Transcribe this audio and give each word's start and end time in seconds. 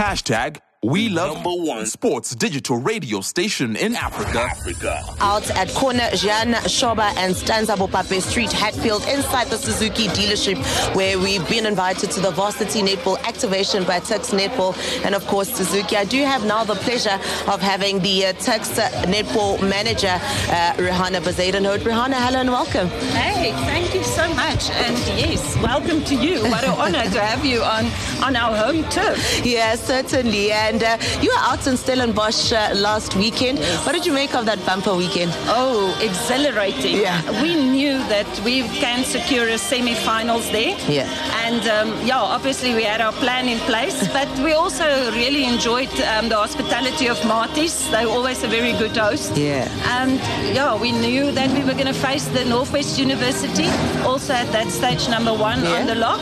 Hashtag 0.00 0.60
we 0.82 1.10
love 1.10 1.34
number 1.34 1.50
one 1.50 1.84
sports 1.84 2.34
digital 2.34 2.78
radio 2.78 3.20
station 3.20 3.76
in 3.76 3.94
Africa. 3.94 4.40
Africa. 4.40 5.04
Out 5.20 5.50
at 5.50 5.68
corner 5.74 6.08
Jan 6.14 6.54
Shoba 6.64 7.14
and 7.18 7.36
Stanza 7.36 7.74
Bopape 7.74 8.22
Street, 8.22 8.50
Hatfield, 8.50 9.06
inside 9.06 9.48
the 9.48 9.58
Suzuki 9.58 10.06
dealership, 10.08 10.56
where 10.96 11.18
we've 11.18 11.46
been 11.50 11.66
invited 11.66 12.10
to 12.12 12.20
the 12.20 12.30
varsity 12.30 12.80
netball 12.80 13.22
activation 13.24 13.84
by 13.84 13.98
Tuks 14.00 14.30
Netball 14.30 14.74
and 15.04 15.14
of 15.14 15.26
course 15.26 15.52
Suzuki. 15.54 15.98
I 15.98 16.04
do 16.04 16.24
have 16.24 16.46
now 16.46 16.64
the 16.64 16.76
pleasure 16.76 17.20
of 17.46 17.60
having 17.60 17.98
the 18.00 18.26
uh, 18.26 18.32
Tuks 18.32 18.70
netball 19.04 19.60
manager, 19.60 20.08
uh, 20.48 20.72
Riana 20.78 21.20
Bezuidenhout. 21.20 21.80
Riana, 21.80 22.14
hello 22.14 22.40
and 22.40 22.48
welcome. 22.50 22.88
Hey, 22.88 23.52
thank 23.66 23.94
you 23.94 24.02
so 24.02 24.26
much, 24.32 24.70
and 24.70 24.96
yes, 25.20 25.58
welcome 25.58 26.02
to 26.04 26.14
you. 26.14 26.40
What 26.44 26.64
an 26.64 26.70
honor 26.70 27.04
to 27.04 27.20
have 27.20 27.44
you 27.44 27.60
on 27.60 27.84
on 28.24 28.34
our 28.34 28.56
home 28.56 28.82
turf. 28.84 29.18
Yeah, 29.50 29.74
certainly. 29.74 30.52
And 30.70 30.84
uh, 30.84 30.98
you 31.20 31.30
were 31.30 31.42
out 31.50 31.66
in 31.66 31.76
Stellenbosch 31.76 32.52
uh, 32.52 32.72
last 32.76 33.16
weekend. 33.16 33.58
Yes. 33.58 33.84
What 33.84 33.90
did 33.90 34.06
you 34.06 34.12
make 34.12 34.36
of 34.36 34.46
that 34.46 34.64
bumper 34.64 34.94
weekend? 34.94 35.32
Oh, 35.48 35.98
exhilarating. 36.00 36.96
Yeah. 37.00 37.42
We 37.42 37.56
knew 37.56 37.98
that 38.14 38.28
we 38.44 38.62
can 38.78 39.02
secure 39.02 39.48
a 39.48 39.58
semi-finals 39.58 40.48
there. 40.52 40.78
Yeah. 40.88 41.10
And 41.44 41.66
um, 41.66 42.06
yeah, 42.06 42.20
obviously 42.20 42.72
we 42.72 42.84
had 42.84 43.00
our 43.00 43.12
plan 43.14 43.48
in 43.48 43.58
place, 43.70 44.06
but 44.12 44.28
we 44.44 44.52
also 44.52 44.84
really 45.10 45.44
enjoyed 45.44 45.90
um, 46.02 46.28
the 46.28 46.36
hospitality 46.36 47.08
of 47.08 47.18
Maties. 47.22 47.90
They're 47.90 48.06
always 48.06 48.44
a 48.44 48.48
very 48.48 48.72
good 48.74 48.96
host. 48.96 49.36
Yeah. 49.36 49.66
And 49.98 50.20
yeah, 50.54 50.80
we 50.80 50.92
knew 50.92 51.32
that 51.32 51.50
we 51.50 51.64
were 51.64 51.74
going 51.74 51.92
to 51.92 52.00
face 52.08 52.26
the 52.28 52.44
Northwest 52.44 52.96
University, 52.96 53.66
also 54.06 54.34
at 54.34 54.52
that 54.52 54.68
stage 54.70 55.08
number 55.08 55.34
one 55.34 55.64
yeah. 55.64 55.80
on 55.80 55.86
the 55.88 55.96
lock. 55.96 56.20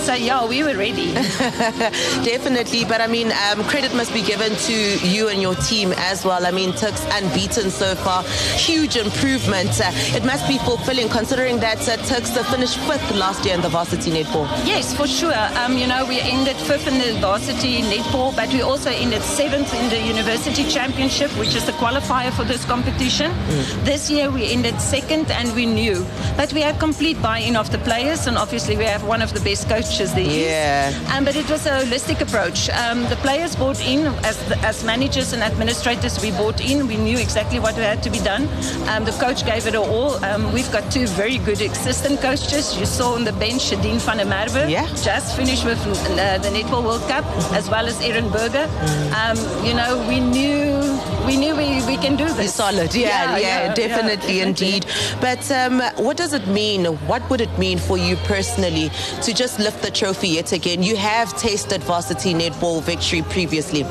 So 0.00 0.14
yeah, 0.14 0.46
we 0.46 0.62
were 0.62 0.76
ready. 0.76 1.12
Definitely, 2.24 2.84
but 2.84 3.00
I 3.02 3.06
mean, 3.06 3.32
um, 3.32 3.62
credit 3.64 3.94
must 3.94 4.12
be 4.14 4.22
given 4.22 4.56
to 4.56 4.72
you 5.06 5.28
and 5.28 5.42
your 5.42 5.54
team 5.56 5.92
as 5.96 6.24
well. 6.24 6.46
I 6.46 6.50
mean, 6.50 6.72
Tuks 6.72 7.04
unbeaten 7.12 7.70
so 7.70 7.94
far, 7.96 8.22
huge 8.56 8.96
improvement. 8.96 9.70
Uh, 9.78 9.90
it 10.16 10.24
must 10.24 10.48
be 10.48 10.56
fulfilling 10.58 11.08
considering 11.10 11.60
that 11.60 11.86
uh, 11.86 11.96
Tuks 12.08 12.30
finished 12.50 12.78
fifth 12.88 13.14
last 13.14 13.44
year 13.44 13.54
in 13.54 13.60
the 13.60 13.68
varsity 13.68 14.10
netball. 14.10 14.48
Yes, 14.66 14.96
for 14.96 15.06
sure. 15.06 15.34
Um, 15.58 15.76
you 15.76 15.86
know, 15.86 16.06
we 16.06 16.18
ended 16.20 16.56
fifth 16.56 16.88
in 16.88 16.98
the 16.98 17.20
varsity 17.20 17.82
netball, 17.82 18.34
but 18.34 18.48
we 18.52 18.62
also 18.62 18.90
ended 18.90 19.22
seventh 19.22 19.72
in 19.74 19.90
the 19.90 20.00
university 20.00 20.64
championship, 20.64 21.30
which 21.38 21.54
is 21.54 21.66
the 21.66 21.72
qualifier 21.72 22.32
for 22.32 22.44
this 22.44 22.64
competition. 22.64 23.30
Mm. 23.30 23.84
This 23.84 24.10
year 24.10 24.30
we 24.30 24.50
ended 24.50 24.80
second, 24.80 25.30
and 25.30 25.54
we 25.54 25.66
knew, 25.66 26.06
but 26.38 26.52
we 26.54 26.62
had 26.62 26.80
complete 26.80 27.20
buy-in 27.20 27.54
of 27.54 27.70
the 27.70 27.78
players, 27.78 28.26
and 28.26 28.38
obviously 28.38 28.76
we 28.78 28.84
have 28.84 29.04
one 29.04 29.20
of 29.20 29.34
the 29.34 29.40
best 29.40 29.68
coaches 29.68 29.99
coaches 30.00 30.14
there 30.14 30.30
yeah. 30.30 31.14
Um, 31.14 31.24
but 31.24 31.36
it 31.36 31.48
was 31.50 31.66
a 31.66 31.70
holistic 31.70 32.20
approach. 32.20 32.68
Um, 32.70 33.02
the 33.08 33.16
players 33.16 33.56
bought 33.56 33.80
in, 33.80 34.06
as, 34.24 34.36
the, 34.48 34.56
as 34.58 34.84
managers 34.84 35.32
and 35.32 35.42
administrators, 35.42 36.20
we 36.22 36.30
bought 36.30 36.60
in. 36.60 36.86
We 36.86 36.96
knew 36.96 37.18
exactly 37.18 37.58
what 37.58 37.74
had 37.74 38.02
to 38.02 38.10
be 38.10 38.18
done. 38.18 38.48
Um, 38.88 39.04
the 39.04 39.12
coach 39.20 39.44
gave 39.44 39.66
it 39.66 39.74
all. 39.74 40.24
Um, 40.24 40.52
we've 40.52 40.70
got 40.72 40.90
two 40.92 41.06
very 41.06 41.38
good 41.38 41.60
assistant 41.60 42.20
coaches. 42.20 42.78
You 42.78 42.86
saw 42.86 43.14
on 43.14 43.24
the 43.24 43.32
bench 43.32 43.70
Shadine 43.70 44.00
van 44.00 44.18
der 44.18 44.24
Merwe, 44.24 44.70
yeah. 44.70 44.86
just 45.02 45.36
finished 45.36 45.64
with 45.64 45.80
uh, 45.86 46.38
the 46.38 46.48
Netball 46.48 46.84
World 46.84 47.02
Cup, 47.02 47.24
as 47.52 47.68
well 47.68 47.86
as 47.86 48.00
Erin 48.00 48.30
Berger. 48.30 48.68
Um, 49.20 49.36
you 49.64 49.74
know, 49.74 50.04
we 50.08 50.20
knew 50.20 50.80
we 51.26 51.36
knew 51.36 51.54
we, 51.54 51.84
we 51.86 51.96
can 51.96 52.16
do 52.16 52.26
this. 52.34 52.54
Solid, 52.54 52.94
yeah, 52.94 53.08
yeah, 53.08 53.36
yeah, 53.36 53.64
yeah 53.64 53.74
definitely, 53.74 54.38
yeah, 54.38 54.46
indeed. 54.46 54.86
But 55.20 55.50
um, 55.50 55.80
what 55.96 56.16
does 56.16 56.32
it 56.32 56.46
mean? 56.48 56.86
What 57.06 57.28
would 57.30 57.40
it 57.40 57.56
mean 57.58 57.78
for 57.78 57.96
you 57.98 58.16
personally 58.16 58.90
to 59.22 59.32
just 59.32 59.58
lift 59.58 59.79
the 59.82 59.90
trophy 59.90 60.28
yet 60.28 60.52
again. 60.52 60.82
You 60.82 60.96
have 60.96 61.36
tasted 61.38 61.82
varsity 61.82 62.34
netball 62.34 62.82
victory 62.82 63.22
previously. 63.22 63.84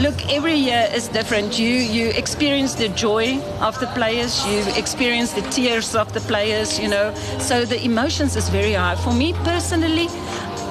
Look, 0.00 0.14
every 0.28 0.54
year 0.54 0.88
is 0.92 1.08
different. 1.08 1.58
You 1.58 1.70
you 1.70 2.08
experience 2.10 2.74
the 2.74 2.88
joy 2.88 3.40
of 3.60 3.78
the 3.80 3.86
players, 3.98 4.44
you 4.46 4.58
experience 4.76 5.32
the 5.32 5.42
tears 5.50 5.94
of 5.94 6.12
the 6.12 6.20
players, 6.20 6.78
you 6.78 6.88
know. 6.88 7.14
So 7.38 7.64
the 7.64 7.82
emotions 7.82 8.36
is 8.36 8.48
very 8.50 8.74
high. 8.74 8.96
For 8.96 9.12
me 9.12 9.32
personally, 9.44 10.08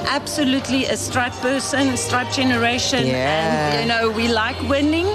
absolutely 0.07 0.85
a 0.85 0.97
stripe 0.97 1.33
person, 1.33 1.97
stripe 1.97 2.31
generation, 2.31 3.07
yeah. 3.07 3.71
and 3.71 3.81
you 3.81 3.87
know 3.87 4.09
we 4.09 4.27
like 4.27 4.59
winning, 4.69 5.07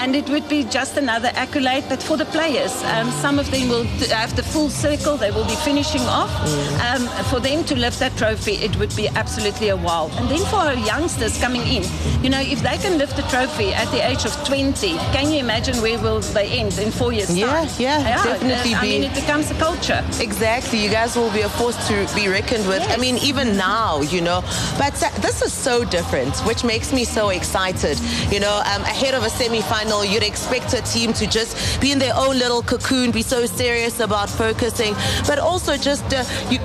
and 0.00 0.14
it 0.14 0.28
would 0.28 0.48
be 0.48 0.64
just 0.64 0.96
another 0.96 1.30
accolade. 1.34 1.84
But 1.88 2.02
for 2.02 2.16
the 2.16 2.26
players, 2.26 2.72
um, 2.84 3.10
some 3.10 3.38
of 3.38 3.50
them 3.50 3.68
will 3.68 3.84
have 4.10 4.34
the 4.36 4.42
full 4.42 4.70
circle; 4.70 5.16
they 5.16 5.30
will 5.30 5.46
be 5.46 5.56
finishing 5.56 6.02
off. 6.02 6.30
Mm. 6.30 6.86
Um, 6.86 7.24
for 7.24 7.40
them 7.40 7.64
to 7.64 7.76
lift 7.76 7.98
that 8.00 8.16
trophy, 8.16 8.52
it 8.52 8.76
would 8.78 8.94
be 8.96 9.08
absolutely 9.08 9.68
a 9.68 9.76
wow. 9.76 10.10
And 10.18 10.28
then 10.28 10.44
for 10.46 10.56
our 10.56 10.74
youngsters 10.74 11.38
coming 11.40 11.62
in, 11.62 11.84
you 12.22 12.30
know, 12.30 12.40
if 12.40 12.62
they 12.62 12.78
can 12.78 12.98
lift 12.98 13.16
the 13.16 13.22
trophy 13.22 13.72
at 13.72 13.90
the 13.90 14.06
age 14.06 14.24
of 14.24 14.32
20, 14.46 14.96
can 15.12 15.30
you 15.30 15.38
imagine 15.38 15.76
where 15.82 15.98
will 15.98 16.20
they 16.20 16.48
end 16.58 16.78
in 16.78 16.90
four 16.90 17.12
years' 17.12 17.36
yeah, 17.36 17.46
time? 17.46 17.68
Yeah, 17.78 17.98
yeah, 18.00 18.24
definitely. 18.24 18.74
I 18.74 18.82
mean, 18.82 19.04
it 19.04 19.14
becomes 19.14 19.50
a 19.50 19.54
culture. 19.54 20.04
Exactly. 20.20 20.82
You 20.82 20.90
guys 20.90 21.16
will 21.16 21.32
be 21.32 21.42
a 21.42 21.48
force 21.48 21.76
to 21.88 22.08
be 22.14 22.28
reckoned 22.28 22.66
with. 22.66 22.80
Yes. 22.80 22.96
I 22.96 23.00
mean, 23.00 23.16
even 23.18 23.56
now, 23.56 24.00
you 24.02 24.20
know, 24.20 24.35
but 24.78 24.94
this 25.20 25.42
is 25.42 25.52
so 25.52 25.84
different, 25.84 26.36
which 26.40 26.64
makes 26.64 26.92
me 26.92 27.04
so 27.04 27.30
excited. 27.30 27.98
You 28.30 28.40
know, 28.40 28.62
um, 28.72 28.82
ahead 28.82 29.14
of 29.14 29.22
a 29.24 29.30
semi-final, 29.30 30.04
you'd 30.04 30.22
expect 30.22 30.72
a 30.74 30.82
team 30.82 31.12
to 31.14 31.26
just 31.26 31.80
be 31.80 31.92
in 31.92 31.98
their 31.98 32.14
own 32.16 32.38
little 32.38 32.62
cocoon, 32.62 33.10
be 33.10 33.22
so 33.22 33.46
serious 33.46 34.00
about 34.00 34.28
focusing, 34.28 34.94
but 35.26 35.38
also 35.38 35.76
just 35.76 36.04
uh, 36.12 36.24
you 36.50 36.58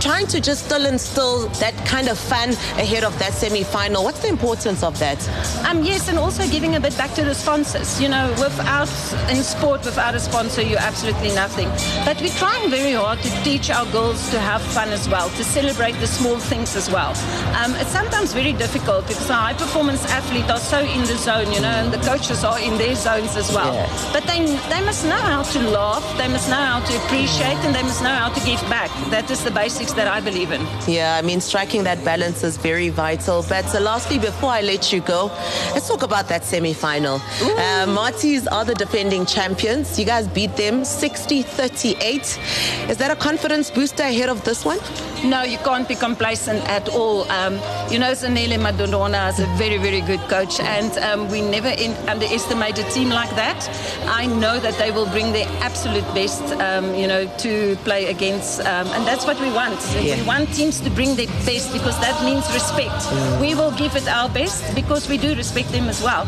trying 0.00 0.26
to 0.26 0.40
just 0.40 0.66
still 0.66 0.84
instill 0.84 1.48
that 1.60 1.74
kind 1.86 2.08
of 2.08 2.18
fun 2.18 2.50
ahead 2.76 3.04
of 3.04 3.18
that 3.18 3.32
semi-final. 3.32 4.04
What's 4.04 4.20
the 4.20 4.28
importance 4.28 4.82
of 4.82 4.98
that? 4.98 5.18
Um, 5.66 5.82
yes, 5.82 6.08
and 6.08 6.18
also 6.18 6.46
giving 6.48 6.74
a 6.76 6.80
bit 6.80 6.96
back 6.98 7.14
to 7.14 7.24
the 7.24 7.34
sponsors. 7.34 8.00
You 8.00 8.08
know, 8.08 8.28
without 8.38 8.88
in 9.30 9.42
sport, 9.42 9.84
without 9.84 10.14
a 10.14 10.20
sponsor, 10.20 10.62
you're 10.62 10.78
absolutely 10.78 11.34
nothing. 11.34 11.68
But 12.04 12.20
we're 12.20 12.38
trying 12.38 12.68
very 12.70 12.92
hard 12.92 13.20
to 13.22 13.30
teach 13.44 13.70
our 13.70 13.86
girls 13.92 14.30
to 14.30 14.38
have 14.38 14.60
fun 14.60 14.90
as 14.90 15.08
well, 15.08 15.30
to 15.30 15.44
celebrate 15.44 15.92
the 16.00 16.06
small 16.06 16.38
things 16.38 16.76
as 16.76 16.90
well. 16.90 17.13
Um, 17.60 17.74
it's 17.76 17.90
sometimes 17.90 18.32
very 18.32 18.52
difficult 18.52 19.06
because 19.06 19.30
our 19.30 19.52
high-performance 19.52 20.04
athletes 20.06 20.50
are 20.50 20.58
so 20.58 20.80
in 20.80 21.00
the 21.02 21.16
zone, 21.16 21.52
you 21.52 21.60
know, 21.60 21.68
and 21.68 21.92
the 21.92 21.98
coaches 21.98 22.44
are 22.44 22.58
in 22.58 22.76
their 22.78 22.94
zones 22.94 23.36
as 23.36 23.52
well. 23.52 23.74
Yeah. 23.74 24.10
But 24.12 24.24
they 24.26 24.40
they 24.68 24.82
must 24.84 25.04
know 25.04 25.22
how 25.32 25.42
to 25.42 25.58
laugh, 25.70 26.04
they 26.18 26.28
must 26.28 26.48
know 26.48 26.62
how 26.72 26.80
to 26.80 26.92
appreciate, 27.04 27.58
and 27.64 27.74
they 27.74 27.82
must 27.82 28.02
know 28.02 28.14
how 28.22 28.28
to 28.36 28.40
give 28.44 28.60
back. 28.68 28.90
That 29.10 29.30
is 29.30 29.42
the 29.44 29.50
basics 29.50 29.92
that 29.94 30.08
I 30.08 30.20
believe 30.28 30.50
in. 30.56 30.62
Yeah, 30.88 31.16
I 31.18 31.22
mean, 31.22 31.40
striking 31.40 31.84
that 31.84 32.02
balance 32.04 32.42
is 32.42 32.56
very 32.56 32.88
vital. 32.88 33.44
But 33.48 33.66
uh, 33.74 33.80
lastly, 33.80 34.18
before 34.18 34.50
I 34.50 34.60
let 34.62 34.92
you 34.92 35.00
go, 35.00 35.26
let's 35.74 35.88
talk 35.88 36.02
about 36.02 36.28
that 36.28 36.44
semi-final. 36.44 37.16
Uh, 37.16 37.86
Maties 37.98 38.46
are 38.50 38.64
the 38.64 38.74
defending 38.74 39.26
champions. 39.26 39.98
You 39.98 40.06
guys 40.06 40.26
beat 40.28 40.56
them 40.56 40.82
60-38. 40.82 42.90
Is 42.90 42.96
that 42.98 43.10
a 43.10 43.16
confidence 43.16 43.70
booster 43.70 44.02
ahead 44.02 44.28
of 44.28 44.44
this 44.44 44.64
one? 44.64 44.78
No, 45.24 45.42
you 45.42 45.58
can't 45.58 45.88
be 45.88 45.94
complacent 45.94 46.60
at 46.68 46.88
all. 46.88 47.03
Um, 47.04 47.54
you 47.92 47.98
know, 47.98 48.12
Zanele 48.12 48.58
Mdodana 48.58 49.28
is 49.30 49.38
a 49.40 49.46
very, 49.56 49.78
very 49.78 50.00
good 50.00 50.20
coach, 50.28 50.58
and 50.60 50.92
um, 50.98 51.28
we 51.30 51.40
never 51.40 51.68
in, 51.68 51.92
underestimate 52.08 52.78
a 52.78 52.84
team 52.90 53.10
like 53.10 53.30
that. 53.36 53.60
I 54.06 54.26
know 54.26 54.58
that 54.58 54.74
they 54.78 54.90
will 54.90 55.06
bring 55.06 55.32
their 55.32 55.46
absolute 55.60 56.06
best, 56.14 56.42
um, 56.60 56.94
you 56.94 57.06
know, 57.06 57.26
to 57.38 57.76
play 57.84 58.06
against, 58.06 58.60
um, 58.60 58.86
and 58.94 59.06
that's 59.06 59.26
what 59.26 59.38
we 59.40 59.50
want. 59.52 59.78
Yeah. 60.00 60.16
We 60.16 60.22
want 60.26 60.52
teams 60.54 60.80
to 60.80 60.90
bring 60.90 61.14
their 61.14 61.28
best 61.44 61.72
because 61.72 61.98
that 62.00 62.16
means 62.24 62.44
respect. 62.52 62.94
Mm. 62.94 63.40
We 63.40 63.54
will 63.54 63.72
give 63.72 63.96
it 63.96 64.08
our 64.08 64.28
best 64.28 64.74
because 64.74 65.08
we 65.08 65.18
do 65.18 65.34
respect 65.34 65.70
them 65.72 65.88
as 65.88 66.02
well. 66.02 66.26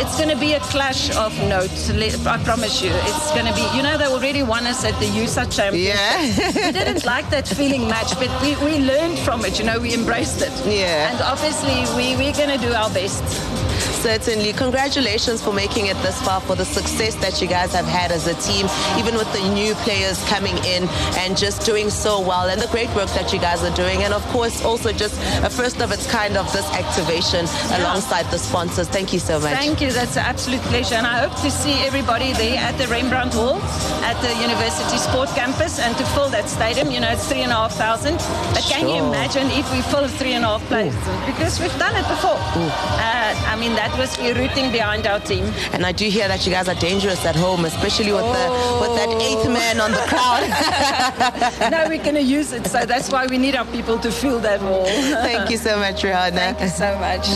It's 0.00 0.16
going 0.16 0.30
to 0.30 0.36
be 0.36 0.52
a 0.54 0.60
clash 0.60 1.10
of 1.16 1.32
notes, 1.48 1.90
I 1.90 2.38
promise 2.44 2.82
you. 2.82 2.90
It's 2.92 3.30
going 3.32 3.46
to 3.46 3.54
be, 3.54 3.66
you 3.76 3.82
know, 3.82 3.96
they 3.96 4.06
already 4.06 4.42
won 4.42 4.66
us 4.66 4.84
at 4.84 4.98
the 5.00 5.06
USSA 5.06 5.56
Championship. 5.56 5.96
Yeah. 5.96 6.66
we 6.66 6.72
didn't 6.72 7.04
like 7.04 7.28
that 7.30 7.48
feeling 7.48 7.88
much, 7.88 8.14
but 8.18 8.30
we, 8.42 8.56
we 8.64 8.78
learned 8.84 9.18
from 9.20 9.44
it, 9.44 9.58
you 9.58 9.64
know, 9.64 9.78
we 9.80 9.94
embraced 9.94 10.17
Yeah. 10.66 11.12
And 11.12 11.20
obviously, 11.22 11.86
we, 11.96 12.16
we're 12.16 12.32
going 12.32 12.50
to 12.50 12.58
do 12.58 12.72
our 12.72 12.90
best. 12.90 13.67
Certainly. 14.02 14.52
Congratulations 14.52 15.42
for 15.42 15.52
making 15.52 15.86
it 15.86 15.96
this 16.02 16.20
far, 16.22 16.40
for 16.40 16.54
the 16.54 16.64
success 16.64 17.14
that 17.16 17.42
you 17.42 17.48
guys 17.48 17.72
have 17.74 17.86
had 17.86 18.12
as 18.12 18.26
a 18.26 18.34
team, 18.34 18.66
even 18.96 19.14
with 19.14 19.30
the 19.32 19.42
new 19.52 19.74
players 19.86 20.22
coming 20.28 20.56
in 20.64 20.88
and 21.18 21.36
just 21.36 21.66
doing 21.66 21.90
so 21.90 22.20
well, 22.20 22.48
and 22.48 22.60
the 22.60 22.68
great 22.68 22.88
work 22.94 23.10
that 23.10 23.32
you 23.32 23.40
guys 23.40 23.62
are 23.62 23.74
doing. 23.74 24.02
And 24.04 24.14
of 24.14 24.24
course, 24.28 24.64
also 24.64 24.92
just 24.92 25.14
a 25.42 25.50
first 25.50 25.80
of 25.82 25.90
its 25.92 26.10
kind 26.10 26.36
of 26.36 26.50
this 26.52 26.66
activation 26.72 27.44
yeah. 27.46 27.82
alongside 27.82 28.30
the 28.30 28.38
sponsors. 28.38 28.88
Thank 28.88 29.12
you 29.12 29.18
so 29.18 29.40
much. 29.40 29.52
Thank 29.52 29.80
you. 29.80 29.90
That's 29.90 30.16
an 30.16 30.24
absolute 30.24 30.62
pleasure. 30.62 30.94
And 30.94 31.06
I 31.06 31.18
hope 31.26 31.34
to 31.42 31.50
see 31.50 31.74
everybody 31.84 32.32
there 32.34 32.58
at 32.58 32.78
the 32.78 32.86
Rembrandt 32.86 33.34
Hall 33.34 33.60
at 34.06 34.16
the 34.22 34.32
University 34.40 34.98
Sport 34.98 35.28
Campus 35.30 35.78
and 35.78 35.96
to 35.96 36.04
fill 36.14 36.28
that 36.30 36.48
stadium. 36.48 36.90
You 36.90 37.00
know, 37.00 37.10
it's 37.10 37.28
three 37.28 37.42
and 37.42 37.52
a 37.52 37.56
half 37.56 37.74
thousand. 37.74 38.16
But 38.54 38.62
sure. 38.62 38.76
can 38.78 38.88
you 38.88 39.04
imagine 39.04 39.50
if 39.50 39.70
we 39.72 39.82
fill 39.82 40.06
three 40.08 40.34
and 40.34 40.44
a 40.44 40.58
half 40.58 40.64
places? 40.68 40.98
Because 41.26 41.60
we've 41.60 41.78
done 41.78 41.96
it 41.96 42.06
before. 42.08 42.38
Uh, 42.38 43.34
I 43.52 43.56
mean, 43.58 43.74
that 43.74 43.87
that 43.88 43.98
was 43.98 44.18
rooting 44.18 44.70
behind 44.72 45.06
our 45.06 45.20
team. 45.20 45.44
And 45.72 45.84
I 45.84 45.92
do 45.92 46.08
hear 46.08 46.28
that 46.28 46.46
you 46.46 46.52
guys 46.52 46.68
are 46.68 46.74
dangerous 46.74 47.24
at 47.24 47.36
home, 47.36 47.64
especially 47.64 48.12
with 48.12 48.22
oh. 48.24 48.32
the 48.32 48.88
with 48.88 48.96
that 48.98 49.08
oh. 49.08 49.20
eighth 49.20 49.48
man 49.48 49.80
on 49.80 49.92
the 49.92 50.04
crowd. 50.08 51.70
now 51.70 51.88
we're 51.88 52.02
going 52.02 52.14
to 52.14 52.22
use 52.22 52.52
it, 52.52 52.66
so 52.66 52.84
that's 52.84 53.10
why 53.10 53.26
we 53.26 53.38
need 53.38 53.56
our 53.56 53.66
people 53.66 53.98
to 54.00 54.10
fill 54.10 54.40
that 54.40 54.60
wall. 54.62 54.84
Thank 55.28 55.50
you 55.50 55.56
so 55.56 55.78
much, 55.78 56.02
Riana. 56.02 56.32
Thank 56.32 56.60
you 56.60 56.68
so 56.68 56.98
much. 56.98 57.26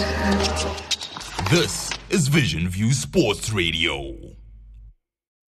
This 1.50 1.90
is 2.10 2.28
Vision 2.28 2.68
View 2.68 2.92
Sports 2.92 3.52
Radio. 3.52 4.41